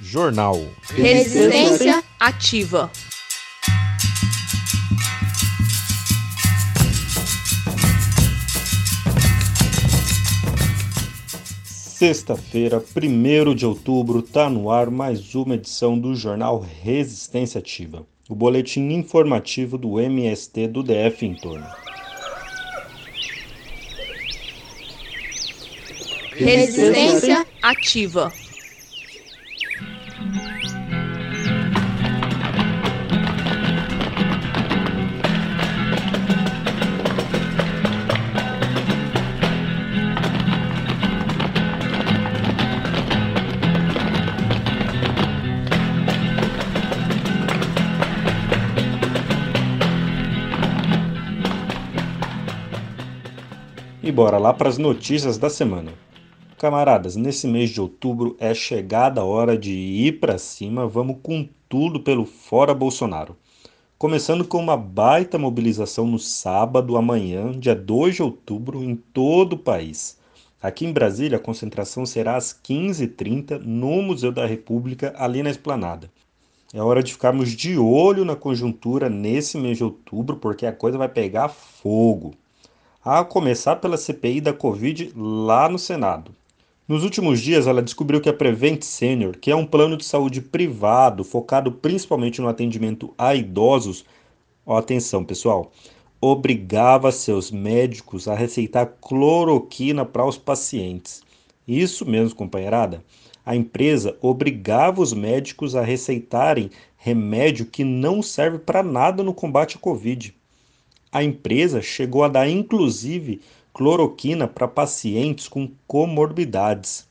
Jornal. 0.00 0.60
Resistência 0.94 2.04
ativa. 2.20 2.90
Sexta-feira, 11.64 12.78
1 12.78 13.54
de 13.54 13.64
outubro, 13.64 14.18
está 14.18 14.50
no 14.50 14.70
ar 14.70 14.90
mais 14.90 15.34
uma 15.34 15.54
edição 15.54 15.98
do 15.98 16.14
jornal 16.14 16.62
Resistência 16.82 17.58
Ativa, 17.58 18.06
o 18.28 18.34
boletim 18.34 18.90
informativo 18.90 19.78
do 19.78 19.98
MST 19.98 20.68
do 20.68 20.82
DF 20.82 21.24
em 21.24 21.34
torno. 21.34 21.66
Resistência 26.32 27.46
ativa. 27.62 28.30
Bora 54.16 54.38
lá 54.38 54.54
para 54.54 54.70
as 54.70 54.78
notícias 54.78 55.36
da 55.36 55.50
semana. 55.50 55.92
Camaradas, 56.56 57.16
nesse 57.16 57.46
mês 57.46 57.68
de 57.68 57.82
outubro 57.82 58.34
é 58.40 58.54
chegada 58.54 59.20
a 59.20 59.24
hora 59.24 59.58
de 59.58 59.74
ir 59.74 60.20
para 60.20 60.38
cima, 60.38 60.86
vamos 60.88 61.18
com 61.22 61.46
tudo 61.68 62.00
pelo 62.00 62.24
Fora 62.24 62.72
Bolsonaro. 62.72 63.36
Começando 63.98 64.42
com 64.42 64.58
uma 64.58 64.74
baita 64.74 65.36
mobilização 65.36 66.06
no 66.06 66.18
sábado, 66.18 66.96
amanhã, 66.96 67.52
dia 67.52 67.74
2 67.74 68.14
de 68.14 68.22
outubro, 68.22 68.82
em 68.82 68.96
todo 68.96 69.52
o 69.52 69.58
país. 69.58 70.18
Aqui 70.62 70.86
em 70.86 70.94
Brasília, 70.94 71.36
a 71.36 71.40
concentração 71.40 72.06
será 72.06 72.36
às 72.36 72.54
15h30 72.54 73.58
no 73.62 74.00
Museu 74.00 74.32
da 74.32 74.46
República, 74.46 75.12
ali 75.18 75.42
na 75.42 75.50
Esplanada. 75.50 76.10
É 76.72 76.80
hora 76.80 77.02
de 77.02 77.12
ficarmos 77.12 77.50
de 77.50 77.76
olho 77.76 78.24
na 78.24 78.34
conjuntura 78.34 79.10
nesse 79.10 79.58
mês 79.58 79.76
de 79.76 79.84
outubro, 79.84 80.36
porque 80.36 80.64
a 80.64 80.72
coisa 80.72 80.96
vai 80.96 81.08
pegar 81.10 81.50
fogo 81.50 82.32
a 83.06 83.24
começar 83.24 83.76
pela 83.76 83.96
CPI 83.96 84.40
da 84.40 84.52
Covid 84.52 85.12
lá 85.16 85.68
no 85.68 85.78
Senado. 85.78 86.34
Nos 86.88 87.04
últimos 87.04 87.40
dias, 87.40 87.68
ela 87.68 87.80
descobriu 87.80 88.20
que 88.20 88.28
a 88.28 88.32
Prevent 88.32 88.82
Senior, 88.82 89.36
que 89.38 89.48
é 89.48 89.54
um 89.54 89.64
plano 89.64 89.96
de 89.96 90.04
saúde 90.04 90.40
privado 90.40 91.22
focado 91.22 91.70
principalmente 91.70 92.40
no 92.40 92.48
atendimento 92.48 93.14
a 93.16 93.32
idosos, 93.32 94.04
ó, 94.66 94.76
atenção 94.76 95.24
pessoal, 95.24 95.70
obrigava 96.20 97.12
seus 97.12 97.52
médicos 97.52 98.26
a 98.26 98.34
receitar 98.34 98.96
cloroquina 99.00 100.04
para 100.04 100.26
os 100.26 100.36
pacientes. 100.36 101.22
Isso 101.66 102.04
mesmo, 102.04 102.34
companheirada. 102.34 103.04
A 103.44 103.54
empresa 103.54 104.16
obrigava 104.20 105.00
os 105.00 105.12
médicos 105.12 105.76
a 105.76 105.80
receitarem 105.80 106.72
remédio 106.96 107.66
que 107.66 107.84
não 107.84 108.20
serve 108.20 108.58
para 108.58 108.82
nada 108.82 109.22
no 109.22 109.32
combate 109.32 109.76
à 109.76 109.78
Covid. 109.78 110.34
A 111.16 111.24
empresa 111.24 111.80
chegou 111.80 112.24
a 112.24 112.28
dar 112.28 112.46
inclusive 112.46 113.40
cloroquina 113.72 114.46
para 114.46 114.68
pacientes 114.68 115.48
com 115.48 115.70
comorbidades. 115.86 117.08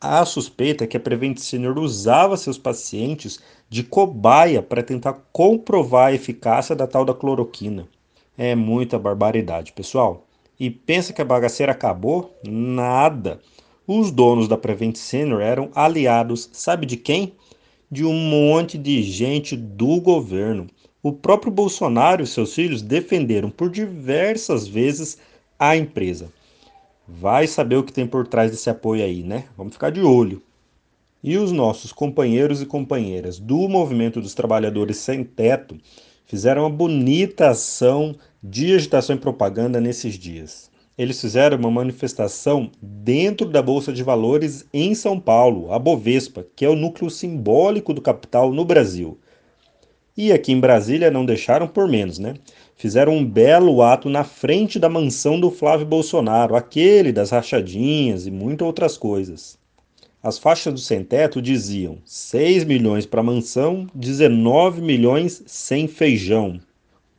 A 0.00 0.24
suspeita 0.24 0.84
é 0.84 0.86
que 0.86 0.96
a 0.96 1.00
Prevent 1.00 1.36
Senior 1.36 1.78
usava 1.78 2.38
seus 2.38 2.56
pacientes 2.56 3.38
de 3.68 3.82
cobaia 3.82 4.62
para 4.62 4.82
tentar 4.82 5.12
comprovar 5.30 6.06
a 6.06 6.14
eficácia 6.14 6.74
da 6.74 6.86
tal 6.86 7.04
da 7.04 7.12
cloroquina. 7.12 7.86
É 8.34 8.54
muita 8.54 8.98
barbaridade, 8.98 9.72
pessoal. 9.72 10.26
E 10.58 10.70
pensa 10.70 11.12
que 11.12 11.20
a 11.20 11.26
bagaceira 11.26 11.72
acabou? 11.72 12.34
Nada. 12.42 13.42
Os 13.86 14.10
donos 14.10 14.48
da 14.48 14.56
Prevent 14.56 14.96
Senior 14.96 15.42
eram 15.42 15.68
aliados, 15.74 16.48
sabe 16.50 16.86
de 16.86 16.96
quem? 16.96 17.34
De 17.90 18.06
um 18.06 18.14
monte 18.14 18.78
de 18.78 19.02
gente 19.02 19.54
do 19.54 20.00
governo. 20.00 20.66
O 21.00 21.12
próprio 21.12 21.52
Bolsonaro 21.52 22.24
e 22.24 22.26
seus 22.26 22.54
filhos 22.54 22.82
defenderam 22.82 23.50
por 23.50 23.70
diversas 23.70 24.66
vezes 24.66 25.16
a 25.56 25.76
empresa. 25.76 26.28
Vai 27.06 27.46
saber 27.46 27.76
o 27.76 27.84
que 27.84 27.92
tem 27.92 28.04
por 28.04 28.26
trás 28.26 28.50
desse 28.50 28.68
apoio 28.68 29.04
aí, 29.04 29.22
né? 29.22 29.44
Vamos 29.56 29.74
ficar 29.74 29.90
de 29.90 30.00
olho. 30.00 30.42
E 31.22 31.38
os 31.38 31.52
nossos 31.52 31.92
companheiros 31.92 32.60
e 32.60 32.66
companheiras 32.66 33.38
do 33.38 33.68
Movimento 33.68 34.20
dos 34.20 34.34
Trabalhadores 34.34 34.96
Sem 34.96 35.22
Teto 35.22 35.78
fizeram 36.26 36.62
uma 36.62 36.70
bonita 36.70 37.48
ação 37.48 38.16
de 38.42 38.74
agitação 38.74 39.14
e 39.14 39.20
propaganda 39.20 39.80
nesses 39.80 40.14
dias. 40.14 40.68
Eles 40.98 41.20
fizeram 41.20 41.58
uma 41.58 41.70
manifestação 41.70 42.72
dentro 42.82 43.48
da 43.48 43.62
Bolsa 43.62 43.92
de 43.92 44.02
Valores 44.02 44.66
em 44.72 44.96
São 44.96 45.20
Paulo, 45.20 45.72
a 45.72 45.78
Bovespa, 45.78 46.44
que 46.56 46.64
é 46.64 46.68
o 46.68 46.74
núcleo 46.74 47.08
simbólico 47.08 47.94
do 47.94 48.02
capital 48.02 48.52
no 48.52 48.64
Brasil. 48.64 49.16
E 50.20 50.32
aqui 50.32 50.50
em 50.50 50.58
Brasília 50.58 51.12
não 51.12 51.24
deixaram 51.24 51.68
por 51.68 51.86
menos, 51.86 52.18
né? 52.18 52.34
Fizeram 52.74 53.14
um 53.16 53.24
belo 53.24 53.80
ato 53.80 54.10
na 54.10 54.24
frente 54.24 54.76
da 54.76 54.88
mansão 54.88 55.38
do 55.38 55.48
Flávio 55.48 55.86
Bolsonaro, 55.86 56.56
aquele 56.56 57.12
das 57.12 57.30
rachadinhas 57.30 58.26
e 58.26 58.30
muitas 58.32 58.66
outras 58.66 58.98
coisas. 58.98 59.56
As 60.20 60.36
faixas 60.36 60.74
do 60.74 60.80
sem-teto 60.80 61.40
diziam 61.40 61.98
6 62.04 62.64
milhões 62.64 63.06
para 63.06 63.22
mansão, 63.22 63.86
19 63.94 64.82
milhões 64.82 65.40
sem 65.46 65.86
feijão. 65.86 66.58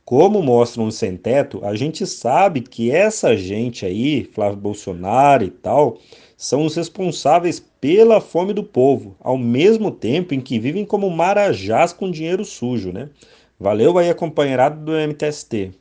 Como 0.04 0.42
mostram 0.42 0.86
o 0.86 0.92
sem-teto, 0.92 1.64
a 1.64 1.74
gente 1.74 2.06
sabe 2.06 2.60
que 2.60 2.90
essa 2.90 3.34
gente 3.34 3.86
aí, 3.86 4.28
Flávio 4.30 4.58
Bolsonaro 4.58 5.42
e 5.42 5.50
tal, 5.50 5.96
são 6.40 6.64
os 6.64 6.74
responsáveis 6.74 7.62
pela 7.78 8.18
fome 8.18 8.54
do 8.54 8.64
povo, 8.64 9.14
ao 9.20 9.36
mesmo 9.36 9.90
tempo 9.90 10.32
em 10.32 10.40
que 10.40 10.58
vivem 10.58 10.86
como 10.86 11.10
marajás 11.10 11.92
com 11.92 12.10
dinheiro 12.10 12.46
sujo, 12.46 12.90
né? 12.90 13.10
Valeu 13.58 13.98
aí 13.98 14.08
a 14.08 14.14
do 14.70 14.92
MTST. 14.92 15.72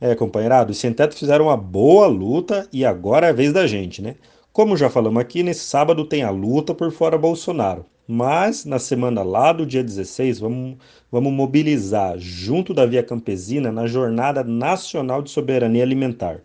É, 0.00 0.14
companheirado, 0.14 0.70
os 0.70 0.78
sem-teto 0.78 1.16
fizeram 1.16 1.46
uma 1.46 1.56
boa 1.56 2.06
luta 2.06 2.68
e 2.72 2.84
agora 2.84 3.26
é 3.26 3.30
a 3.30 3.32
vez 3.32 3.52
da 3.52 3.66
gente, 3.66 4.00
né? 4.00 4.14
Como 4.52 4.76
já 4.76 4.88
falamos 4.88 5.20
aqui, 5.20 5.42
nesse 5.42 5.64
sábado 5.64 6.04
tem 6.04 6.22
a 6.22 6.30
luta 6.30 6.72
por 6.72 6.92
fora 6.92 7.18
Bolsonaro. 7.18 7.84
Mas 8.06 8.64
na 8.64 8.78
semana 8.78 9.24
lá 9.24 9.52
do 9.52 9.66
dia 9.66 9.82
16, 9.82 10.38
vamos, 10.38 10.76
vamos 11.10 11.32
mobilizar 11.32 12.16
junto 12.18 12.72
da 12.72 12.86
Via 12.86 13.02
Campesina 13.02 13.72
na 13.72 13.88
Jornada 13.88 14.44
Nacional 14.44 15.22
de 15.22 15.30
Soberania 15.32 15.82
Alimentar 15.82 16.40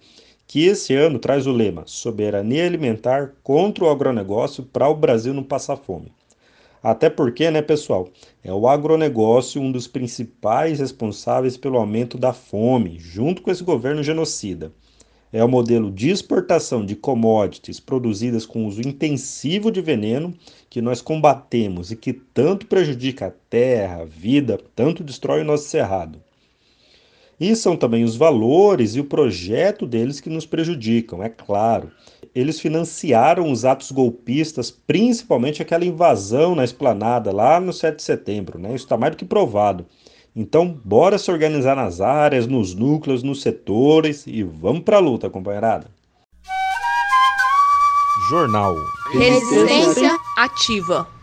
que 0.49 0.65
esse 0.65 0.95
ano 0.95 1.19
traz 1.19 1.45
o 1.45 1.51
lema 1.51 1.83
Soberania 1.85 2.65
Alimentar 2.65 3.35
contra 3.43 3.83
o 3.83 3.89
agronegócio 3.91 4.63
para 4.63 4.89
o 4.89 4.95
Brasil 4.95 5.31
não 5.31 5.43
passar 5.43 5.77
fome. 5.77 6.11
Até 6.81 7.07
porque, 7.07 7.51
né, 7.51 7.61
pessoal, 7.61 8.09
é 8.43 8.51
o 8.51 8.67
agronegócio 8.67 9.61
um 9.61 9.71
dos 9.71 9.85
principais 9.85 10.79
responsáveis 10.79 11.55
pelo 11.55 11.77
aumento 11.77 12.17
da 12.17 12.33
fome, 12.33 12.97
junto 12.97 13.43
com 13.43 13.51
esse 13.51 13.63
governo 13.63 14.01
genocida. 14.01 14.71
É 15.31 15.43
o 15.43 15.47
modelo 15.47 15.91
de 15.91 16.09
exportação 16.09 16.83
de 16.83 16.95
commodities 16.95 17.79
produzidas 17.79 18.43
com 18.43 18.65
uso 18.65 18.81
intensivo 18.81 19.69
de 19.71 19.81
veneno 19.81 20.33
que 20.67 20.81
nós 20.81 20.99
combatemos 20.99 21.91
e 21.91 21.95
que 21.95 22.11
tanto 22.11 22.65
prejudica 22.65 23.27
a 23.27 23.33
terra, 23.51 24.01
a 24.01 24.05
vida, 24.05 24.59
tanto 24.75 25.03
destrói 25.03 25.41
o 25.41 25.45
nosso 25.45 25.65
cerrado. 25.65 26.19
E 27.39 27.55
são 27.55 27.77
também 27.77 28.03
os 28.03 28.17
valores 28.17 28.95
e 28.95 28.99
o 28.99 29.05
projeto 29.05 29.87
deles 29.87 30.19
que 30.19 30.29
nos 30.29 30.45
prejudicam, 30.45 31.23
é 31.23 31.29
claro. 31.29 31.89
Eles 32.35 32.59
financiaram 32.59 33.49
os 33.49 33.63
atos 33.63 33.91
golpistas, 33.91 34.69
principalmente 34.69 35.61
aquela 35.61 35.85
invasão 35.85 36.53
na 36.53 36.63
esplanada 36.63 37.31
lá 37.31 37.59
no 37.59 37.71
7 37.71 37.95
de 37.95 38.03
setembro, 38.03 38.59
né? 38.59 38.69
Isso 38.69 38.85
está 38.85 38.97
mais 38.97 39.11
do 39.11 39.17
que 39.17 39.25
provado. 39.25 39.85
Então, 40.35 40.67
bora 40.85 41.17
se 41.17 41.31
organizar 41.31 41.75
nas 41.75 42.01
áreas, 42.01 42.45
nos 42.45 42.75
núcleos, 42.75 43.23
nos 43.23 43.41
setores 43.41 44.27
e 44.27 44.43
vamos 44.43 44.81
para 44.81 44.97
a 44.97 45.01
luta, 45.01 45.29
companheirada. 45.29 45.87
Jornal 48.29 48.75
Resistência 49.13 50.15
Ativa. 50.37 51.18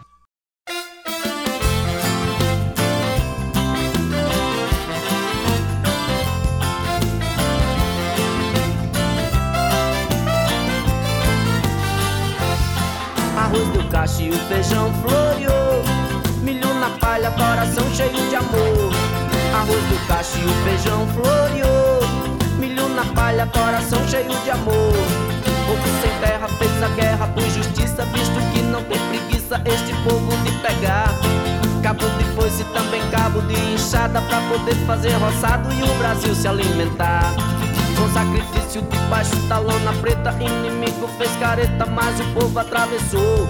Arroz 19.67 19.83
do 19.87 20.07
cacho 20.07 20.39
e 20.39 20.45
o 20.45 20.65
feijão 20.65 21.09
floreou. 21.09 21.99
Milho 22.57 22.89
na 22.91 23.05
palha, 23.05 23.49
coração 23.49 23.99
cheio 24.07 24.31
de 24.45 24.51
amor. 24.51 24.93
Povo 25.67 25.89
sem 26.01 26.11
terra 26.21 26.47
fez 26.57 26.83
a 26.85 26.89
guerra 26.91 27.27
por 27.27 27.43
justiça, 27.43 28.05
visto 28.05 28.53
que 28.53 28.63
não 28.63 28.81
tem 28.85 28.99
preguiça. 29.09 29.61
Este 29.65 29.93
povo 30.05 30.31
de 30.45 30.53
pegar. 30.61 31.13
Cabo 31.83 32.07
de 32.17 32.25
foice, 32.37 32.63
também 32.73 33.03
cabo 33.11 33.41
de 33.43 33.59
enxada 33.75 34.21
pra 34.23 34.41
poder 34.43 34.77
fazer 34.87 35.13
roçado 35.15 35.69
e 35.73 35.83
o 35.83 35.95
Brasil 35.99 36.33
se 36.33 36.47
alimentar. 36.47 37.35
Com 37.97 38.09
sacrifício 38.13 38.83
debaixo 38.83 39.35
da 39.49 39.59
lona 39.59 39.93
preta, 40.01 40.33
inimigo 40.39 41.09
fez 41.19 41.31
careta, 41.41 41.87
mas 41.87 42.21
o 42.21 42.25
povo 42.39 42.57
atravessou. 42.57 43.49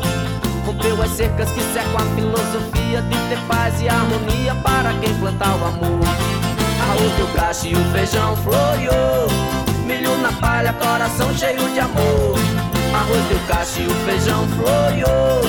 Rompeu 0.67 1.01
as 1.01 1.11
cercas 1.13 1.49
que 1.53 1.61
cercam 1.73 1.97
a 1.97 2.17
filosofia 2.17 3.01
de 3.03 3.29
ter 3.29 3.39
paz 3.47 3.81
e 3.81 3.89
harmonia 3.89 4.53
para 4.57 4.93
quem 4.95 5.15
plantar 5.15 5.55
o 5.55 5.65
amor. 5.65 6.01
Arroz 6.83 7.13
deu 7.17 7.29
caixa 7.37 7.69
e 7.69 7.73
o 7.73 7.85
feijão 7.93 8.37
floreou. 8.39 9.29
Milho 9.87 10.19
na 10.19 10.33
palha, 10.33 10.73
coração 10.73 11.33
cheio 11.37 11.71
de 11.73 11.79
amor. 11.79 12.37
Arroz 12.93 13.25
deu 13.29 13.39
caixa 13.47 13.81
e 13.81 13.87
o 13.87 13.95
feijão 14.05 14.45
floreou. 14.49 15.41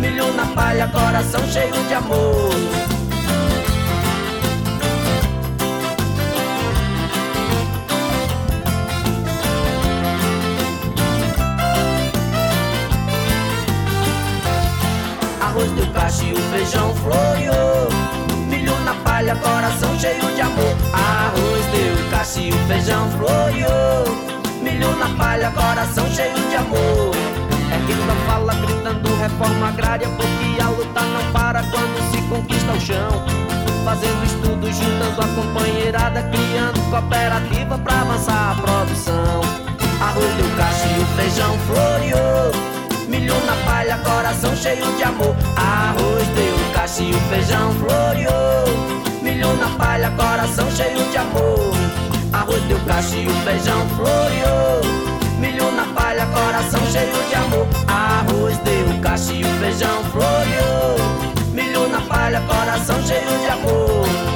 Milho 0.00 0.34
na 0.34 0.46
palha, 0.46 0.88
coração 0.88 1.46
cheio 1.46 1.72
de 1.86 1.94
amor. 1.94 2.95
Coração 19.36 19.98
cheio 19.98 20.34
de 20.34 20.40
amor. 20.40 20.76
Arroz 20.92 21.66
deu 21.66 22.10
cacho 22.10 22.40
e 22.40 22.50
o 22.50 22.58
feijão 22.66 23.10
floreou. 23.12 24.04
Milho 24.62 24.96
na 24.96 25.08
palha, 25.16 25.50
coração 25.50 26.06
cheio 26.10 26.34
de 26.48 26.56
amor. 26.56 27.14
É 27.72 27.78
quem 27.86 27.96
só 27.96 28.14
fala 28.26 28.54
gritando 28.54 29.16
reforma 29.16 29.68
agrária 29.68 30.08
Porque 30.10 30.62
a 30.62 30.68
luta 30.68 31.00
não 31.00 31.32
para 31.32 31.62
quando 31.64 32.10
se 32.10 32.22
conquista 32.28 32.72
o 32.72 32.80
chão 32.80 33.24
Fazendo 33.84 34.24
estudo, 34.24 34.72
juntando 34.72 35.20
a 35.20 35.28
companheirada 35.34 36.22
Criando 36.22 36.90
cooperativa 36.90 37.78
pra 37.78 38.00
avançar 38.02 38.52
a 38.52 38.54
produção 38.60 39.40
Arroz 40.00 40.32
deu 40.34 40.56
caixa 40.56 40.86
e 40.86 41.00
o 41.00 41.06
feijão 41.16 41.58
floreou 41.66 42.52
Milho 43.08 43.34
na 43.46 43.56
palha, 43.64 43.98
coração 43.98 44.54
cheio 44.56 44.86
de 44.96 45.02
amor 45.02 45.34
Arroz 45.56 46.26
deu 46.28 46.72
caixa 46.72 47.02
e 47.02 47.10
o 47.10 47.20
feijão 47.28 47.72
floreou 47.74 49.15
Milho 49.36 49.54
na 49.58 49.68
palha, 49.76 50.10
coração 50.12 50.66
cheio 50.70 51.10
de 51.10 51.18
amor 51.18 51.74
Arroz 52.32 52.62
deu 52.62 52.78
caixa 52.86 53.16
e 53.16 53.26
o 53.26 53.34
feijão 53.44 53.86
floreou 53.90 54.80
Milho 55.38 55.70
na 55.72 55.84
palha, 55.94 56.24
coração 56.24 56.80
cheio 56.90 57.28
de 57.28 57.34
amor. 57.34 57.68
Arroz 57.86 58.56
deu 58.60 58.98
cacho 59.02 59.32
e 59.32 59.44
o 59.44 59.48
feijão 59.58 60.02
floreou. 60.04 60.96
Milho 61.52 61.86
na 61.90 62.00
palha, 62.00 62.40
coração 62.40 62.96
cheio 63.02 63.38
de 63.38 63.46
amor. 63.48 64.35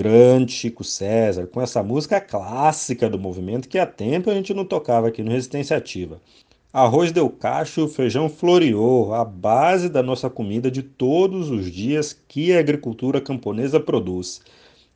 Grande 0.00 0.54
Chico 0.54 0.82
César, 0.82 1.46
com 1.46 1.60
essa 1.60 1.82
música 1.82 2.22
clássica 2.22 3.06
do 3.06 3.18
movimento 3.18 3.68
que 3.68 3.78
há 3.78 3.84
tempo 3.84 4.30
a 4.30 4.34
gente 4.34 4.54
não 4.54 4.64
tocava 4.64 5.08
aqui 5.08 5.22
no 5.22 5.30
Resistência 5.30 5.76
Ativa. 5.76 6.18
Arroz 6.72 7.12
deu 7.12 7.28
cacho, 7.28 7.86
feijão 7.86 8.26
floreou, 8.26 9.12
a 9.12 9.22
base 9.26 9.90
da 9.90 10.02
nossa 10.02 10.30
comida 10.30 10.70
de 10.70 10.82
todos 10.82 11.50
os 11.50 11.70
dias 11.70 12.18
que 12.26 12.50
a 12.50 12.60
agricultura 12.60 13.20
camponesa 13.20 13.78
produz. 13.78 14.40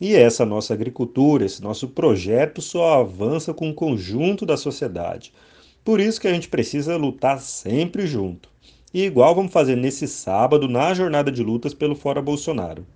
E 0.01 0.15
essa 0.15 0.47
nossa 0.47 0.73
agricultura, 0.73 1.45
esse 1.45 1.63
nosso 1.63 1.89
projeto 1.89 2.63
só 2.63 3.01
avança 3.01 3.53
com 3.53 3.69
o 3.69 3.75
conjunto 3.75 4.47
da 4.47 4.57
sociedade. 4.57 5.35
Por 5.85 6.01
isso 6.01 6.19
que 6.19 6.29
a 6.29 6.33
gente 6.33 6.49
precisa 6.49 6.97
lutar 6.97 7.43
sempre 7.43 8.07
junto. 8.07 8.49
E 8.95 9.05
igual 9.05 9.35
vamos 9.35 9.53
fazer 9.53 9.77
nesse 9.77 10.09
sábado 10.09 10.67
na 10.67 10.95
jornada 10.95 11.31
de 11.31 11.43
lutas 11.43 11.75
pelo 11.75 11.95
Fora 11.95 12.23
Bolsonaro. 12.23 12.87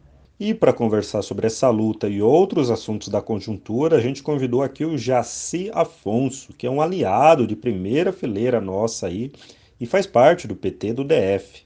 E 0.41 0.55
para 0.55 0.73
conversar 0.73 1.23
sobre 1.23 1.49
essa 1.49 1.69
luta 1.69 2.09
e 2.09 2.23
outros 2.23 2.71
assuntos 2.71 3.09
da 3.09 3.21
conjuntura, 3.21 3.97
a 3.97 4.01
gente 4.01 4.23
convidou 4.23 4.63
aqui 4.63 4.85
o 4.85 4.97
Jaci 4.97 5.69
Afonso, 5.75 6.53
que 6.53 6.65
é 6.65 6.71
um 6.71 6.81
aliado 6.81 7.45
de 7.45 7.57
primeira 7.57 8.13
fileira 8.13 8.61
nossa 8.61 9.09
aí 9.09 9.33
e 9.81 9.85
faz 9.85 10.07
parte 10.07 10.47
do 10.47 10.55
PT 10.55 10.93
do 10.93 11.03
DF. 11.03 11.65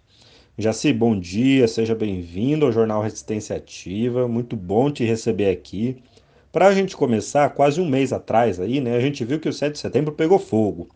Jaci, 0.57 0.91
bom 0.91 1.21
dia, 1.21 1.69
seja 1.69 1.95
bem-vindo 1.95 2.65
ao 2.65 2.73
Jornal 2.73 3.03
Resistência 3.03 3.57
Ativa, 3.57 4.27
muito 4.27 4.57
bom 4.57 4.91
te 4.91 5.05
receber 5.05 5.51
aqui. 5.51 6.03
Para 6.51 6.69
a 6.69 6.75
gente 6.75 6.97
começar, 6.97 7.51
quase 7.51 7.79
um 7.79 7.87
mês 7.87 8.11
atrás 8.11 8.59
aí, 8.59 8.81
né, 8.81 8.97
a 8.97 9.01
gente 9.01 9.23
viu 9.23 9.39
que 9.39 9.51
o 9.51 9.53
7 9.53 9.75
de 9.75 9.81
setembro 9.81 10.15
pegou 10.15 10.39
fogo. 10.39 10.89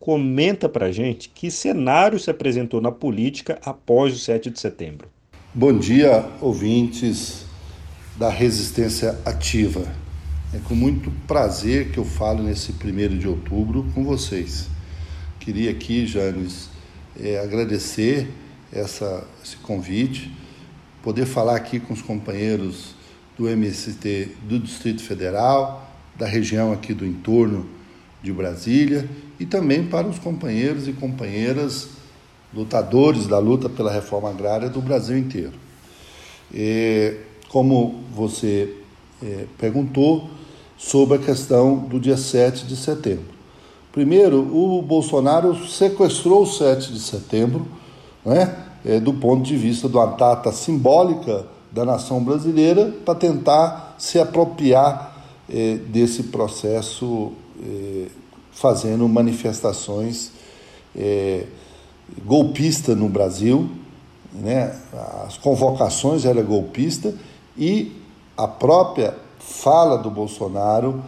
Comenta 0.00 0.68
pra 0.68 0.90
gente 0.90 1.28
que 1.28 1.48
cenário 1.48 2.18
se 2.18 2.28
apresentou 2.28 2.80
na 2.80 2.90
política 2.90 3.56
após 3.64 4.12
o 4.12 4.18
7 4.18 4.50
de 4.50 4.58
setembro. 4.58 5.08
Bom 5.52 5.76
dia, 5.76 6.30
ouvintes 6.40 7.44
da 8.16 8.30
Resistência 8.30 9.18
Ativa. 9.24 9.84
É 10.54 10.58
com 10.58 10.76
muito 10.76 11.10
prazer 11.26 11.90
que 11.90 11.98
eu 11.98 12.04
falo 12.04 12.40
nesse 12.40 12.74
primeiro 12.74 13.18
de 13.18 13.26
outubro 13.26 13.84
com 13.92 14.04
vocês. 14.04 14.68
Queria 15.40 15.72
aqui, 15.72 16.06
Janes, 16.06 16.68
é, 17.20 17.40
agradecer 17.40 18.30
essa, 18.72 19.26
esse 19.44 19.56
convite, 19.56 20.30
poder 21.02 21.26
falar 21.26 21.56
aqui 21.56 21.80
com 21.80 21.94
os 21.94 22.00
companheiros 22.00 22.94
do 23.36 23.48
MST 23.48 24.28
do 24.48 24.56
Distrito 24.56 25.02
Federal, 25.02 25.92
da 26.16 26.28
região 26.28 26.72
aqui 26.72 26.94
do 26.94 27.04
entorno 27.04 27.68
de 28.22 28.32
Brasília 28.32 29.10
e 29.40 29.44
também 29.44 29.84
para 29.84 30.06
os 30.06 30.20
companheiros 30.20 30.86
e 30.86 30.92
companheiras 30.92 31.88
lutadores 32.54 33.26
da 33.26 33.38
luta 33.38 33.68
pela 33.68 33.90
reforma 33.90 34.30
agrária 34.30 34.68
do 34.68 34.80
Brasil 34.80 35.16
inteiro. 35.16 35.52
E, 36.52 37.16
como 37.48 38.00
você 38.14 38.76
é, 39.22 39.46
perguntou 39.58 40.28
sobre 40.76 41.16
a 41.16 41.20
questão 41.20 41.76
do 41.76 42.00
dia 42.00 42.16
7 42.16 42.64
de 42.64 42.76
setembro. 42.76 43.40
Primeiro, 43.92 44.38
o 44.38 44.80
Bolsonaro 44.82 45.66
sequestrou 45.68 46.42
o 46.42 46.46
7 46.46 46.92
de 46.92 47.00
setembro, 47.00 47.66
né, 48.24 48.56
é, 48.84 48.98
do 48.98 49.12
ponto 49.12 49.42
de 49.42 49.56
vista 49.56 49.88
de 49.88 49.96
uma 49.96 50.06
data 50.06 50.50
simbólica 50.52 51.46
da 51.70 51.84
nação 51.84 52.22
brasileira, 52.22 52.94
para 53.04 53.14
tentar 53.14 53.96
se 53.98 54.18
apropriar 54.18 55.24
é, 55.48 55.74
desse 55.74 56.24
processo, 56.24 57.32
é, 57.62 58.06
fazendo 58.52 59.08
manifestações 59.08 60.32
é, 60.96 61.44
golpista 62.24 62.94
no 62.94 63.08
Brasil, 63.08 63.70
né? 64.32 64.74
as 65.26 65.36
convocações 65.36 66.24
eram 66.24 66.44
golpistas 66.44 67.14
e 67.56 67.92
a 68.36 68.46
própria 68.48 69.16
fala 69.38 69.98
do 69.98 70.10
Bolsonaro, 70.10 71.02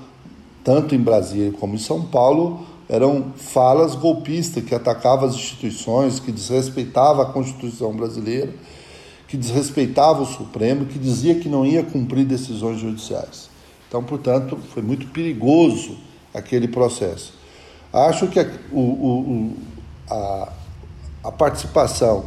tanto 0.64 0.94
em 0.94 0.99
Brasília 0.99 1.52
como 1.59 1.75
em 1.75 1.78
São 1.78 2.02
Paulo, 2.02 2.66
eram 2.88 3.32
falas 3.37 3.94
golpistas 3.94 4.64
que 4.64 4.75
atacavam 4.75 5.28
as 5.28 5.35
instituições, 5.35 6.21
que 6.21 6.30
desrespeitavam 6.30 7.23
a 7.23 7.32
Constituição 7.32 7.94
brasileira, 7.94 8.52
que 9.26 9.37
desrespeitava 9.37 10.21
o 10.21 10.26
Supremo, 10.26 10.85
que 10.85 10.99
dizia 10.99 11.35
que 11.37 11.49
não 11.49 11.64
ia 11.64 11.82
cumprir 11.82 12.26
decisões 12.26 12.78
judiciais. 12.78 13.49
Então, 13.88 14.02
portanto, 14.04 14.59
foi 14.75 14.82
muito 14.82 15.06
perigoso 15.09 15.97
aquele 16.35 16.68
processo. 16.68 17.32
Acho 17.92 18.26
que 18.26 18.38
a, 18.38 18.50
o, 18.71 18.80
o, 18.80 19.56
a, 20.11 20.52
a 21.22 21.30
participação 21.30 22.26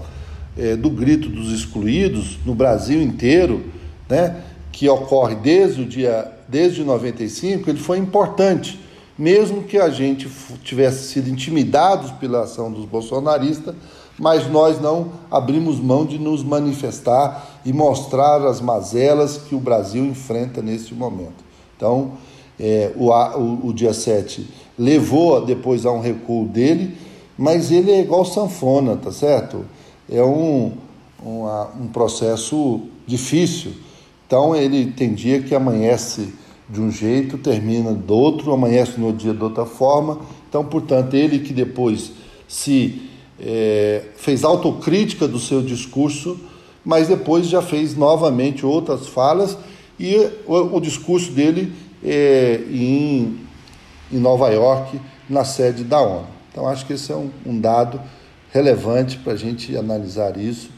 é, 0.57 0.75
do 0.75 0.89
grito 0.89 1.29
dos 1.29 1.51
excluídos 1.51 2.37
no 2.45 2.55
Brasil 2.55 3.01
inteiro, 3.01 3.65
né, 4.09 4.41
que 4.71 4.87
ocorre 4.89 5.35
desde 5.35 5.81
o 5.81 5.85
dia 5.85 6.31
desde 6.47 6.83
95, 6.83 7.69
ele 7.69 7.79
foi 7.79 7.97
importante, 7.97 8.79
mesmo 9.17 9.63
que 9.63 9.77
a 9.77 9.89
gente 9.89 10.29
tivesse 10.63 11.11
sido 11.11 11.29
intimidados 11.29 12.11
pela 12.11 12.43
ação 12.43 12.71
dos 12.71 12.85
bolsonaristas, 12.85 13.73
mas 14.17 14.49
nós 14.49 14.79
não 14.79 15.11
abrimos 15.29 15.79
mão 15.79 16.05
de 16.05 16.17
nos 16.17 16.43
manifestar 16.43 17.59
e 17.65 17.73
mostrar 17.73 18.45
as 18.45 18.61
mazelas 18.61 19.37
que 19.37 19.55
o 19.55 19.59
Brasil 19.59 20.05
enfrenta 20.05 20.61
neste 20.61 20.93
momento. 20.93 21.43
Então, 21.75 22.13
é, 22.59 22.91
o, 22.95 23.09
o, 23.09 23.67
o 23.67 23.73
dia 23.73 23.93
7 23.93 24.47
levou 24.77 25.45
depois 25.45 25.85
a 25.85 25.91
um 25.91 25.99
recuo 25.99 26.45
dele, 26.45 26.97
mas 27.37 27.71
ele 27.71 27.91
é 27.91 28.01
igual 28.01 28.25
sanfona, 28.25 28.95
tá 28.95 29.11
certo? 29.11 29.65
É 30.09 30.23
um, 30.23 30.73
um, 31.23 31.43
um 31.81 31.87
processo 31.87 32.81
difícil 33.05 33.73
Então 34.25 34.55
ele 34.55 34.91
tem 34.91 35.13
dia 35.13 35.41
que 35.41 35.53
amanhece 35.53 36.33
de 36.69 36.81
um 36.81 36.89
jeito, 36.89 37.37
termina 37.37 37.93
do 37.93 38.13
outro, 38.15 38.51
amanhece 38.51 38.99
no 38.99 39.13
dia 39.13 39.33
de 39.33 39.43
outra 39.43 39.65
forma. 39.65 40.19
Então, 40.49 40.63
portanto, 40.65 41.13
ele 41.13 41.39
que 41.39 41.53
depois 41.53 42.11
se 42.47 43.09
é, 43.39 44.03
fez 44.15 44.43
autocrítica 44.43 45.27
do 45.27 45.39
seu 45.39 45.61
discurso, 45.61 46.39
mas 46.83 47.07
depois 47.07 47.47
já 47.47 47.61
fez 47.61 47.95
novamente 47.95 48.65
outras 48.65 49.07
falas 49.07 49.57
e 49.99 50.15
o, 50.47 50.77
o 50.77 50.79
discurso 50.79 51.31
dele 51.31 51.73
é, 52.03 52.61
em, 52.69 53.39
em 54.11 54.17
Nova 54.17 54.49
York, 54.49 54.99
na 55.29 55.43
sede 55.43 55.83
da 55.83 55.99
ONU. 56.01 56.34
Então, 56.55 56.69
acho 56.69 56.85
que 56.85 56.93
esse 56.93 57.11
é 57.11 57.15
um, 57.17 57.29
um 57.45 57.59
dado 57.59 58.01
relevante 58.49 59.17
para 59.17 59.33
a 59.33 59.35
gente 59.35 59.75
analisar 59.75 60.37
isso, 60.37 60.69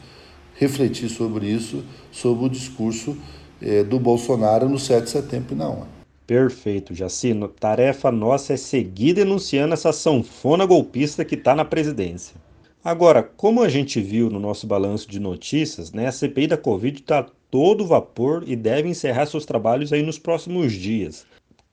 refletir 0.56 1.08
sobre 1.08 1.46
isso, 1.46 1.84
sobre 2.10 2.46
o 2.46 2.48
discurso 2.48 3.16
é, 3.62 3.84
do 3.84 4.00
Bolsonaro 4.00 4.68
no 4.68 4.76
7 4.76 5.04
de 5.04 5.10
setembro 5.10 5.54
e 5.54 5.56
na 5.56 5.68
ONU. 5.68 5.86
Perfeito, 6.26 6.92
Jacino. 6.92 7.46
Tarefa 7.46 8.10
nossa 8.10 8.54
é 8.54 8.56
seguir 8.56 9.12
denunciando 9.12 9.72
essa 9.72 9.92
sanfona 9.92 10.66
golpista 10.66 11.24
que 11.24 11.36
está 11.36 11.54
na 11.54 11.64
presidência. 11.64 12.34
Agora, 12.82 13.22
como 13.22 13.62
a 13.62 13.68
gente 13.68 14.00
viu 14.00 14.28
no 14.28 14.40
nosso 14.40 14.66
balanço 14.66 15.08
de 15.08 15.20
notícias, 15.20 15.92
né, 15.92 16.08
a 16.08 16.12
CPI 16.12 16.48
da 16.48 16.56
Covid 16.56 16.98
está 16.98 17.24
todo 17.52 17.86
vapor 17.86 18.42
e 18.48 18.56
deve 18.56 18.88
encerrar 18.88 19.26
seus 19.26 19.46
trabalhos 19.46 19.92
aí 19.92 20.02
nos 20.02 20.18
próximos 20.18 20.72
dias. 20.72 21.24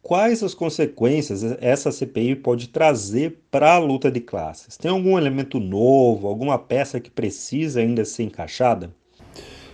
Quais 0.07 0.43
as 0.43 0.53
consequências 0.53 1.41
essa 1.59 1.91
CPI 1.91 2.35
pode 2.35 2.67
trazer 2.67 3.39
para 3.50 3.74
a 3.74 3.79
luta 3.79 4.12
de 4.12 4.19
classes? 4.19 4.77
Tem 4.77 4.91
algum 4.91 5.17
elemento 5.17 5.59
novo, 5.59 6.27
alguma 6.27 6.59
peça 6.59 7.00
que 7.00 7.09
precisa 7.09 7.79
ainda 7.79 8.05
ser 8.05 8.21
encaixada? 8.21 8.93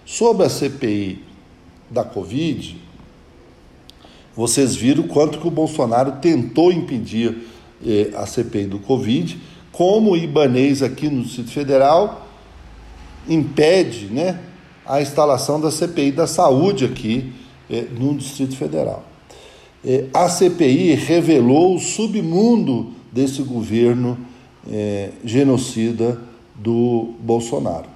Sobre 0.06 0.46
a 0.46 0.50
CPI 0.50 1.22
da 1.90 2.06
Covid, 2.06 2.82
vocês 4.34 4.74
viram 4.74 5.06
quanto 5.06 5.38
que 5.38 5.46
o 5.50 5.52
Bolsonaro 5.52 6.14
tentou 6.22 6.72
impedir 6.72 7.40
eh, 7.86 8.12
a 8.16 8.26
CPI 8.26 8.68
do 8.68 8.80
Covid, 8.80 9.38
como 9.70 10.12
o 10.12 10.18
Ibanês 10.18 10.82
aqui 10.82 11.10
no 11.10 11.24
Distrito 11.24 11.52
Federal 11.52 12.26
impede 13.28 14.06
né, 14.06 14.40
a 14.86 15.02
instalação 15.02 15.60
da 15.60 15.70
CPI 15.70 16.14
da 16.14 16.26
Saúde 16.26 16.86
aqui 16.86 17.34
eh, 17.70 17.86
no 17.92 18.16
Distrito 18.16 18.56
Federal. 18.56 19.11
Eh, 19.86 20.06
a 20.14 20.30
CPI 20.30 20.94
revelou 20.96 21.76
o 21.76 21.80
submundo 21.80 22.94
desse 23.12 23.42
governo 23.42 24.18
eh, 24.70 25.12
genocida 25.24 26.22
do 26.56 27.14
Bolsonaro. 27.20 27.90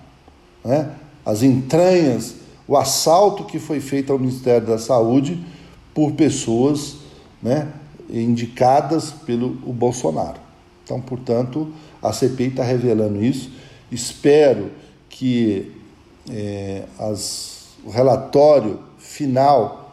Né? 0.63 0.91
As 1.25 1.43
entranhas 1.43 2.35
o 2.67 2.75
assalto 2.75 3.43
que 3.43 3.59
foi 3.59 3.79
feito 3.79 4.11
ao 4.11 4.19
Ministério 4.19 4.65
da 4.65 4.77
Saúde 4.77 5.39
por 5.93 6.13
pessoas 6.13 6.97
né, 7.41 7.71
indicadas 8.09 9.11
pelo 9.11 9.57
o 9.65 9.71
Bolsonaro. 9.71 10.39
Então, 10.83 10.99
portanto, 10.99 11.71
a 12.01 12.11
CPI 12.11 12.47
está 12.47 12.63
revelando 12.63 13.23
isso. 13.23 13.51
Espero 13.91 14.71
que 15.09 15.71
é, 16.29 16.83
as, 16.99 17.67
o 17.85 17.89
relatório 17.89 18.79
final 18.97 19.84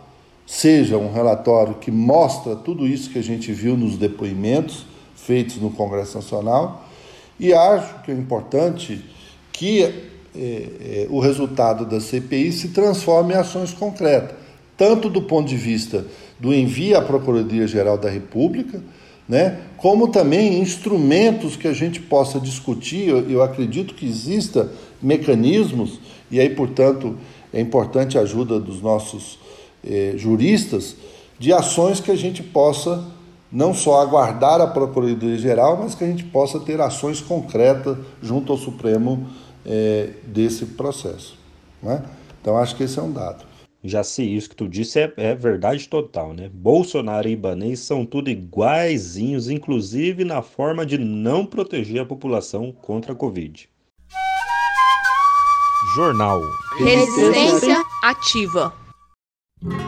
seja 0.52 0.99
um 0.99 1.11
relatório 1.11 1.76
que 1.76 1.90
mostra 1.90 2.54
tudo 2.54 2.87
isso 2.87 3.09
que 3.09 3.18
a 3.18 3.23
gente 3.23 3.50
viu 3.50 3.75
nos 3.75 3.97
depoimentos 3.97 4.85
feitos 5.16 5.56
no 5.56 5.71
Congresso 5.71 6.14
Nacional 6.14 6.87
e 7.40 7.54
acho 7.54 8.02
que 8.02 8.11
é 8.11 8.14
importante 8.14 9.02
que 9.50 9.82
é, 9.82 9.90
é, 10.37 11.06
o 11.09 11.21
resultado 11.21 11.87
da 11.87 11.99
CPI 11.99 12.52
se 12.52 12.68
transforma 12.68 13.32
em 13.32 13.37
ações 13.37 13.73
concretas, 13.73 14.37
tanto 14.76 15.09
do 15.09 15.23
ponto 15.23 15.49
de 15.49 15.56
vista 15.56 16.04
do 16.38 16.52
envio 16.52 16.99
à 16.99 17.00
Procuradoria-Geral 17.00 17.97
da 17.97 18.11
República, 18.11 18.78
né, 19.26 19.59
como 19.78 20.09
também 20.09 20.61
instrumentos 20.61 21.56
que 21.56 21.66
a 21.66 21.73
gente 21.73 21.99
possa 21.99 22.38
discutir. 22.38 23.09
Eu, 23.09 23.26
eu 23.30 23.42
acredito 23.42 23.94
que 23.94 24.04
exista 24.04 24.71
mecanismos, 25.00 25.99
e 26.30 26.38
aí, 26.38 26.50
portanto, 26.50 27.16
é 27.54 27.61
importante 27.61 28.18
a 28.18 28.21
ajuda 28.21 28.61
dos 28.61 28.82
nossos 28.82 29.40
eh, 29.84 30.14
juristas, 30.16 30.96
de 31.38 31.52
ações 31.52 32.00
que 32.00 32.10
a 32.10 32.16
gente 32.16 32.42
possa 32.42 33.04
não 33.52 33.74
só 33.74 34.00
aguardar 34.00 34.60
a 34.60 34.66
Procuradoria-Geral, 34.66 35.76
mas 35.76 35.94
que 35.94 36.04
a 36.04 36.06
gente 36.06 36.24
possa 36.24 36.58
ter 36.58 36.80
ações 36.80 37.20
concretas 37.20 37.98
junto 38.22 38.50
ao 38.50 38.58
Supremo 38.58 39.28
é, 39.66 40.10
desse 40.24 40.64
processo. 40.64 41.36
Né? 41.82 42.02
Então, 42.40 42.56
acho 42.56 42.74
que 42.74 42.84
esse 42.84 42.98
é 42.98 43.02
um 43.02 43.12
dado. 43.12 43.44
Já 43.84 44.04
se 44.04 44.22
isso 44.22 44.48
que 44.48 44.56
tu 44.56 44.68
disse 44.68 45.00
é, 45.00 45.12
é, 45.16 45.34
verdade 45.34 45.88
total, 45.88 46.32
né? 46.32 46.48
Bolsonaro 46.52 47.28
e 47.28 47.32
Ibanez 47.32 47.80
são 47.80 48.06
tudo 48.06 48.30
iguaizinhos, 48.30 49.50
inclusive 49.50 50.24
na 50.24 50.40
forma 50.40 50.86
de 50.86 50.96
não 50.96 51.44
proteger 51.44 52.00
a 52.00 52.06
população 52.06 52.70
contra 52.70 53.12
a 53.12 53.16
Covid. 53.16 53.68
Jornal 55.96 56.40
Resistência 56.78 57.82
Ativa. 58.04 58.81
Vim 59.64 59.78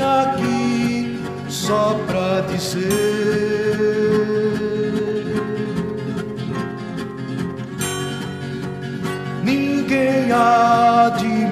aqui 0.00 1.18
só 1.48 1.98
pra 2.06 2.42
dizer 2.42 2.86
ninguém 9.42 10.30
há 10.30 11.08
de 11.18 11.51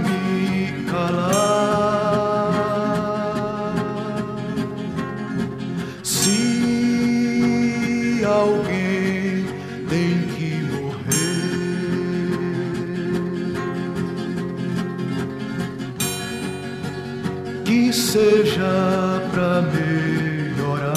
seja 18.60 19.30
pra 19.32 19.62
melhorar. 19.62 20.94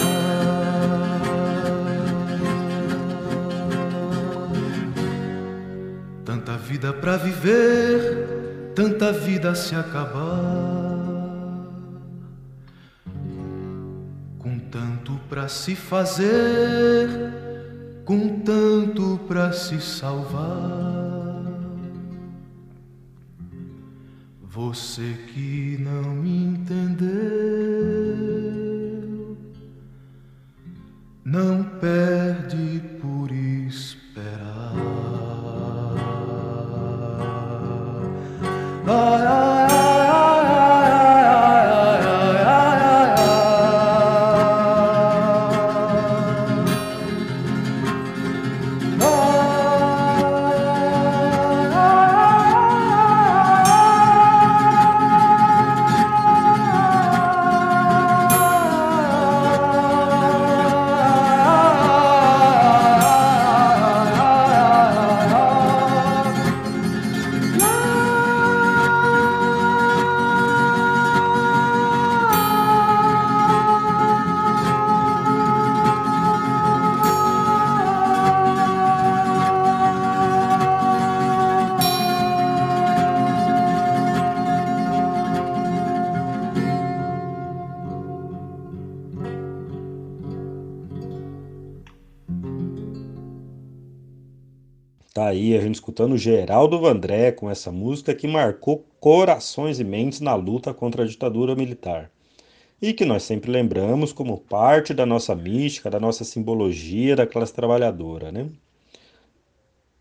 Tanta 6.25 6.57
vida 6.57 6.93
pra 6.93 7.17
viver 7.17 8.43
tanta 8.75 9.11
vida 9.13 9.55
se 9.55 9.75
acabar. 9.75 10.23
Com 14.39 14.59
tanto 14.59 15.13
pra 15.29 15.47
se 15.47 15.75
fazer, 15.75 17.07
com 18.03 18.39
tanto 18.39 19.19
pra 19.27 19.53
se 19.53 19.79
salvar. 19.79 21.13
Você 24.41 25.15
que 25.33 25.77
não 25.79 26.13
me 26.13 26.45
entendeu, 26.45 27.22
não 31.25 31.63
perde 31.79 32.02
Escutando 95.73 96.17
Geraldo 96.17 96.79
Vandré 96.79 97.31
com 97.31 97.49
essa 97.49 97.71
música 97.71 98.15
que 98.15 98.27
marcou 98.27 98.85
corações 98.99 99.79
e 99.79 99.83
mentes 99.83 100.21
na 100.21 100.35
luta 100.35 100.73
contra 100.73 101.03
a 101.03 101.07
ditadura 101.07 101.55
militar. 101.55 102.09
E 102.81 102.93
que 102.93 103.05
nós 103.05 103.23
sempre 103.23 103.51
lembramos 103.51 104.13
como 104.13 104.37
parte 104.37 104.93
da 104.93 105.05
nossa 105.05 105.35
mística, 105.35 105.89
da 105.89 105.99
nossa 105.99 106.23
simbologia 106.23 107.15
da 107.15 107.27
classe 107.27 107.53
trabalhadora, 107.53 108.31
né? 108.31 108.47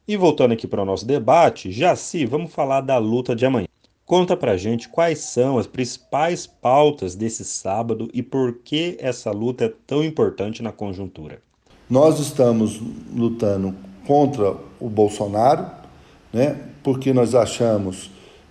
E 0.06 0.16
voltando 0.16 0.52
aqui 0.52 0.66
para 0.66 0.82
o 0.82 0.84
nosso 0.84 1.06
debate, 1.06 1.72
Jaci, 1.72 2.26
vamos 2.26 2.52
falar 2.52 2.80
da 2.80 2.98
luta 2.98 3.34
de 3.34 3.46
amanhã. 3.46 3.68
Conta 4.04 4.36
pra 4.36 4.56
gente 4.56 4.88
quais 4.88 5.20
são 5.20 5.58
as 5.58 5.66
principais 5.66 6.46
pautas 6.46 7.14
desse 7.14 7.44
sábado 7.44 8.10
e 8.12 8.22
por 8.22 8.58
que 8.58 8.96
essa 9.00 9.30
luta 9.30 9.64
é 9.64 9.72
tão 9.86 10.04
importante 10.04 10.62
na 10.62 10.72
conjuntura. 10.72 11.40
Nós 11.88 12.18
estamos 12.18 12.80
lutando 13.14 13.74
contra 14.06 14.56
o 14.80 14.88
Bolsonaro, 14.88 15.66
né, 16.32 16.56
porque 16.82 17.12
nós 17.12 17.34
achamos 17.34 18.10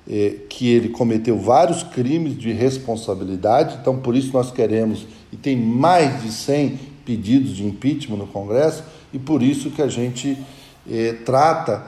eh, 0.09 0.35
que 0.49 0.69
ele 0.69 0.89
cometeu 0.89 1.37
vários 1.37 1.83
crimes 1.83 2.37
de 2.37 2.51
responsabilidade, 2.51 3.77
então 3.81 3.97
por 3.99 4.15
isso 4.15 4.31
nós 4.33 4.51
queremos, 4.51 5.05
e 5.31 5.37
tem 5.37 5.55
mais 5.55 6.21
de 6.21 6.31
100 6.31 6.79
pedidos 7.05 7.55
de 7.55 7.65
impeachment 7.65 8.17
no 8.17 8.27
Congresso, 8.27 8.83
e 9.13 9.19
por 9.19 9.43
isso 9.43 9.71
que 9.71 9.81
a 9.81 9.87
gente 9.87 10.37
eh, 10.89 11.17
trata 11.25 11.83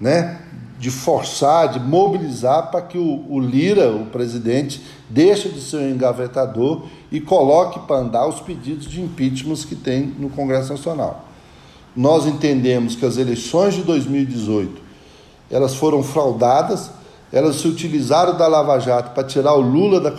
né, 0.00 0.40
de 0.78 0.90
forçar, 0.90 1.72
de 1.72 1.80
mobilizar 1.80 2.70
para 2.70 2.82
que 2.82 2.98
o, 2.98 3.24
o 3.28 3.40
Lira, 3.40 3.90
o 3.90 4.06
presidente, 4.06 4.82
deixe 5.08 5.48
de 5.48 5.60
ser 5.60 5.78
um 5.78 5.90
engavetador 5.90 6.86
e 7.10 7.20
coloque 7.20 7.80
para 7.86 7.96
andar 7.96 8.26
os 8.28 8.40
pedidos 8.40 8.86
de 8.86 9.00
impeachment 9.00 9.56
que 9.66 9.74
tem 9.74 10.02
no 10.18 10.28
Congresso 10.28 10.72
Nacional 10.72 11.25
nós 11.96 12.26
entendemos 12.26 12.94
que 12.94 13.06
as 13.06 13.16
eleições 13.16 13.74
de 13.74 13.82
2018 13.82 14.86
elas 15.50 15.74
foram 15.74 16.02
fraudadas, 16.02 16.90
elas 17.32 17.56
se 17.56 17.68
utilizaram 17.68 18.36
da 18.36 18.46
Lava 18.46 18.78
Jato 18.78 19.14
para 19.14 19.24
tirar 19.24 19.54
o 19.54 19.60
Lula 19.60 20.12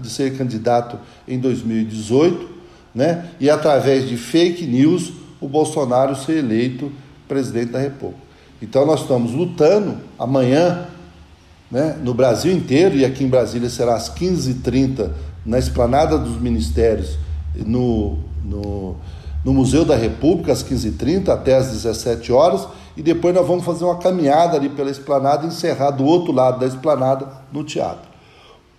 de 0.00 0.08
ser 0.08 0.36
candidato 0.36 0.98
em 1.26 1.38
2018, 1.38 2.48
né? 2.94 3.30
E 3.40 3.48
através 3.50 4.08
de 4.08 4.16
fake 4.16 4.66
news 4.66 5.12
o 5.40 5.48
Bolsonaro 5.48 6.16
ser 6.16 6.38
eleito 6.38 6.90
presidente 7.26 7.72
da 7.72 7.78
República. 7.78 8.22
Então 8.60 8.84
nós 8.84 9.02
estamos 9.02 9.32
lutando 9.32 9.98
amanhã, 10.18 10.86
né, 11.70 11.96
no 12.02 12.14
Brasil 12.14 12.52
inteiro 12.52 12.96
e 12.96 13.04
aqui 13.04 13.22
em 13.22 13.28
Brasília 13.28 13.68
será 13.68 13.94
às 13.94 14.08
15h30 14.08 15.10
na 15.44 15.58
esplanada 15.58 16.18
dos 16.18 16.40
ministérios 16.40 17.18
no, 17.54 18.18
no 18.44 18.96
no 19.44 19.52
Museu 19.52 19.84
da 19.84 19.96
República 19.96 20.52
às 20.52 20.62
15h30 20.62 21.28
até 21.28 21.56
às 21.56 21.68
17 21.68 22.32
horas 22.32 22.66
e 22.96 23.02
depois 23.02 23.34
nós 23.34 23.46
vamos 23.46 23.64
fazer 23.64 23.84
uma 23.84 23.98
caminhada 23.98 24.56
ali 24.56 24.68
pela 24.68 24.90
esplanada 24.90 25.44
e 25.44 25.48
encerrar 25.48 25.92
do 25.92 26.04
outro 26.04 26.32
lado 26.32 26.58
da 26.58 26.66
esplanada 26.66 27.28
no 27.52 27.62
teatro. 27.62 28.08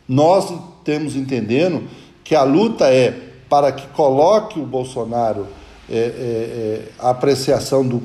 Nós 0.08 0.52
temos 0.84 1.16
entendendo 1.16 1.84
que 2.24 2.36
a 2.36 2.44
luta 2.44 2.86
é 2.86 3.12
para 3.50 3.72
que 3.72 3.88
coloque 3.88 4.60
o 4.60 4.66
Bolsonaro 4.66 5.48
é, 5.90 5.98
é, 5.98 6.00
é, 6.00 6.82
a 7.00 7.10
apreciação 7.10 7.88
do, 7.88 8.02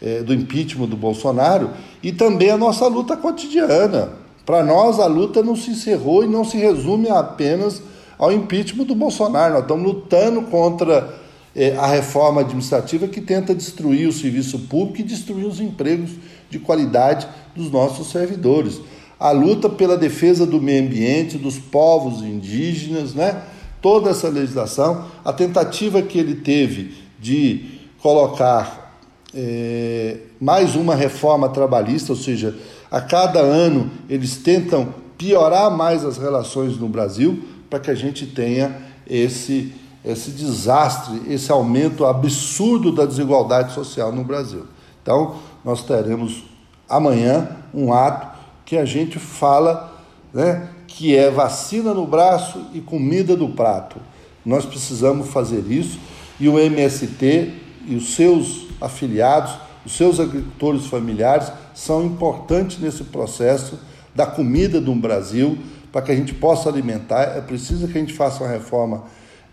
é, 0.00 0.22
do 0.22 0.32
impeachment 0.32 0.86
do 0.86 0.96
Bolsonaro 0.96 1.70
e 2.02 2.12
também 2.12 2.50
a 2.50 2.56
nossa 2.56 2.86
luta 2.86 3.16
cotidiana. 3.16 4.12
Para 4.46 4.62
nós, 4.62 5.00
a 5.00 5.06
luta 5.06 5.42
não 5.42 5.56
se 5.56 5.70
encerrou 5.70 6.22
e 6.22 6.28
não 6.28 6.44
se 6.44 6.56
resume 6.56 7.08
apenas 7.08 7.82
ao 8.18 8.30
impeachment 8.32 8.84
do 8.84 8.94
Bolsonaro. 8.94 9.54
Nós 9.54 9.62
estamos 9.62 9.84
lutando 9.84 10.42
contra 10.42 11.18
é, 11.54 11.76
a 11.76 11.86
reforma 11.86 12.42
administrativa 12.42 13.08
que 13.08 13.20
tenta 13.20 13.54
destruir 13.54 14.08
o 14.08 14.12
serviço 14.12 14.58
público 14.60 15.00
e 15.00 15.04
destruir 15.04 15.46
os 15.46 15.60
empregos 15.60 16.10
de 16.48 16.58
qualidade 16.58 17.26
dos 17.54 17.70
nossos 17.70 18.10
servidores. 18.10 18.80
A 19.18 19.32
luta 19.32 19.68
pela 19.68 19.96
defesa 19.96 20.46
do 20.46 20.60
meio 20.60 20.84
ambiente, 20.84 21.36
dos 21.36 21.58
povos 21.58 22.22
indígenas, 22.22 23.14
né? 23.14 23.42
toda 23.82 24.10
essa 24.10 24.28
legislação, 24.28 25.06
a 25.24 25.32
tentativa 25.32 26.02
que 26.02 26.18
ele 26.18 26.36
teve 26.36 26.94
de 27.18 27.80
colocar 27.98 28.96
é, 29.34 30.18
mais 30.40 30.74
uma 30.74 30.94
reforma 30.94 31.48
trabalhista, 31.48 32.12
ou 32.12 32.18
seja, 32.18 32.56
a 32.90 33.00
cada 33.00 33.40
ano 33.40 33.90
eles 34.08 34.36
tentam 34.36 34.94
piorar 35.16 35.70
mais 35.70 36.04
as 36.04 36.16
relações 36.16 36.78
no 36.78 36.88
Brasil 36.88 37.42
para 37.68 37.78
que 37.78 37.90
a 37.90 37.94
gente 37.94 38.26
tenha 38.26 38.74
esse 39.06 39.72
esse 40.04 40.30
desastre, 40.30 41.22
esse 41.28 41.52
aumento 41.52 42.06
absurdo 42.06 42.92
da 42.92 43.04
desigualdade 43.04 43.72
social 43.74 44.12
no 44.12 44.24
Brasil. 44.24 44.64
Então, 45.02 45.36
nós 45.64 45.82
teremos 45.84 46.44
amanhã 46.88 47.56
um 47.72 47.92
ato 47.92 48.38
que 48.64 48.76
a 48.76 48.84
gente 48.84 49.18
fala 49.18 49.92
né, 50.32 50.68
que 50.86 51.16
é 51.16 51.30
vacina 51.30 51.92
no 51.92 52.06
braço 52.06 52.66
e 52.72 52.80
comida 52.80 53.36
no 53.36 53.50
prato. 53.50 53.96
Nós 54.44 54.64
precisamos 54.64 55.28
fazer 55.28 55.64
isso 55.70 55.98
e 56.38 56.48
o 56.48 56.58
MST 56.58 57.54
e 57.86 57.94
os 57.94 58.14
seus 58.14 58.66
afiliados, 58.80 59.52
os 59.84 59.92
seus 59.92 60.18
agricultores 60.18 60.86
familiares 60.86 61.52
são 61.74 62.04
importantes 62.04 62.78
nesse 62.78 63.04
processo 63.04 63.78
da 64.14 64.26
comida 64.26 64.80
do 64.80 64.94
Brasil 64.94 65.58
para 65.92 66.02
que 66.02 66.12
a 66.12 66.16
gente 66.16 66.34
possa 66.34 66.68
alimentar. 66.68 67.22
É 67.36 67.40
preciso 67.40 67.88
que 67.88 67.96
a 67.96 68.00
gente 68.00 68.14
faça 68.14 68.42
uma 68.42 68.50
reforma 68.50 69.04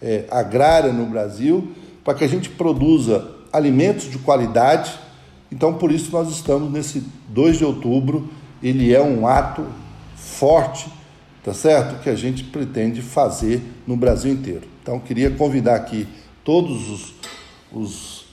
é, 0.01 0.25
agrária 0.29 0.91
no 0.91 1.05
Brasil, 1.05 1.71
para 2.03 2.13
que 2.13 2.23
a 2.23 2.27
gente 2.27 2.49
produza 2.49 3.29
alimentos 3.51 4.09
de 4.09 4.17
qualidade. 4.17 4.97
Então, 5.51 5.73
por 5.73 5.91
isso, 5.91 6.11
nós 6.11 6.29
estamos 6.29 6.71
nesse 6.71 7.03
2 7.29 7.57
de 7.57 7.65
outubro. 7.65 8.29
Ele 8.61 8.93
é 8.93 9.01
um 9.01 9.27
ato 9.27 9.65
forte, 10.15 10.87
tá 11.43 11.53
certo? 11.53 12.01
Que 12.01 12.09
a 12.09 12.15
gente 12.15 12.43
pretende 12.43 13.01
fazer 13.01 13.61
no 13.85 13.95
Brasil 13.95 14.31
inteiro. 14.31 14.67
Então, 14.81 14.99
queria 14.99 15.31
convidar 15.31 15.75
aqui 15.75 16.07
todos 16.43 16.89
os, 16.89 17.13
os 17.71 18.25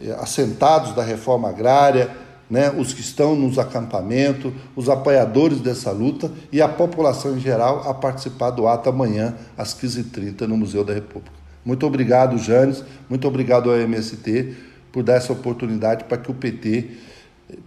é, 0.00 0.12
assentados 0.12 0.94
da 0.94 1.02
reforma 1.02 1.48
agrária, 1.48 2.10
né, 2.48 2.70
os 2.70 2.92
que 2.92 3.00
estão 3.00 3.34
nos 3.34 3.58
acampamentos, 3.58 4.52
os 4.74 4.88
apoiadores 4.88 5.60
dessa 5.60 5.90
luta 5.90 6.30
e 6.52 6.62
a 6.62 6.68
população 6.68 7.36
em 7.36 7.40
geral 7.40 7.88
a 7.88 7.94
participar 7.94 8.50
do 8.50 8.68
ato 8.68 8.88
amanhã 8.88 9.34
às 9.56 9.74
15h30 9.74 10.42
no 10.42 10.56
Museu 10.56 10.84
da 10.84 10.94
República. 10.94 11.34
Muito 11.64 11.84
obrigado, 11.84 12.38
Janes, 12.38 12.84
muito 13.10 13.26
obrigado 13.26 13.70
ao 13.70 13.76
MST 13.76 14.54
por 14.92 15.02
dar 15.02 15.14
essa 15.14 15.32
oportunidade 15.32 16.04
para 16.04 16.16
que 16.16 16.30
o 16.30 16.34
PT 16.34 16.90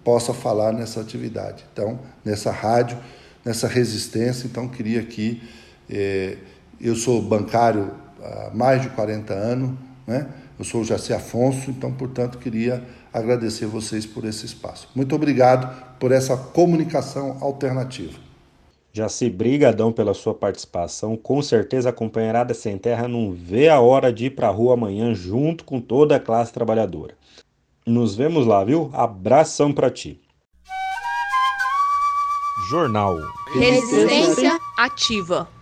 possa 0.04 0.34
falar 0.34 0.72
nessa 0.72 1.02
atividade. 1.02 1.66
Então, 1.74 2.00
nessa 2.24 2.52
rádio, 2.52 2.98
nessa 3.44 3.68
resistência, 3.68 4.48
então 4.48 4.68
queria 4.68 5.02
aqui, 5.02 5.42
eh, 5.90 6.38
eu 6.80 6.96
sou 6.96 7.22
bancário 7.22 7.92
há 8.24 8.52
mais 8.54 8.82
de 8.82 8.90
40 8.90 9.34
anos, 9.34 9.72
né? 10.08 10.28
eu 10.58 10.66
sou 10.66 10.82
o 10.82 10.86
Jacé 10.86 11.14
Afonso, 11.14 11.72
então, 11.72 11.92
portanto, 11.92 12.38
queria 12.38 12.84
agradecer 13.14 13.66
vocês 13.66 14.06
por 14.06 14.26
esse 14.26 14.46
espaço. 14.46 14.88
Muito 14.96 15.16
obrigado 15.16 15.98
por 16.00 16.12
essa 16.12 16.36
comunicação 16.38 17.38
alternativa. 17.42 18.18
Jaci, 18.92 19.30
brigadão 19.30 19.92
pela 19.92 20.14
sua 20.14 20.34
participação. 20.34 21.16
Com 21.16 21.42
certeza 21.42 21.90
a 21.90 21.94
companheirada 21.94 22.54
Sem 22.54 22.78
Terra 22.78 23.08
não 23.08 23.32
vê 23.32 23.70
a 23.70 23.80
hora 23.80 24.12
de 24.12 24.26
ir 24.26 24.32
para 24.32 24.48
a 24.48 24.52
rua 24.52 24.74
amanhã 24.74 25.14
junto 25.14 25.64
com 25.64 25.80
toda 25.80 26.16
a 26.16 26.20
classe 26.20 26.52
trabalhadora. 26.52 27.16
Nos 27.86 28.16
vemos 28.16 28.46
lá, 28.46 28.64
viu? 28.64 28.90
Abração 28.94 29.72
para 29.72 29.90
ti. 29.90 30.20
Jornal 32.70 33.18
Resistência 33.54 34.60
Ativa. 34.78 35.59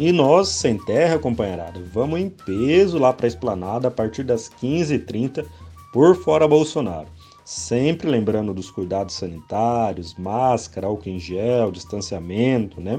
E 0.00 0.12
nós, 0.12 0.48
sem 0.48 0.78
terra, 0.78 1.18
companheirada, 1.18 1.78
vamos 1.92 2.18
em 2.18 2.30
peso 2.30 2.98
lá 2.98 3.12
para 3.12 3.26
a 3.26 3.28
esplanada 3.28 3.88
a 3.88 3.90
partir 3.90 4.24
das 4.24 4.48
15h30 4.48 5.44
por 5.92 6.16
fora 6.16 6.48
Bolsonaro. 6.48 7.06
Sempre 7.44 8.08
lembrando 8.08 8.54
dos 8.54 8.70
cuidados 8.70 9.14
sanitários, 9.14 10.14
máscara, 10.14 10.86
álcool 10.86 11.10
em 11.10 11.20
gel, 11.20 11.70
distanciamento, 11.70 12.80
né? 12.80 12.98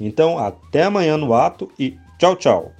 Então, 0.00 0.38
até 0.38 0.84
amanhã 0.84 1.18
no 1.18 1.34
ato 1.34 1.70
e 1.78 1.98
tchau, 2.18 2.34
tchau! 2.34 2.77